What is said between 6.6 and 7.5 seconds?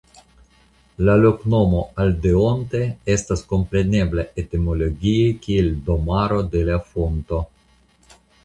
la Fonto.